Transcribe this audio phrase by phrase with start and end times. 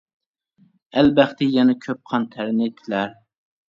[0.95, 3.19] ئەل بەختى يەنە كۆپ قان-تەرنى تىلەر.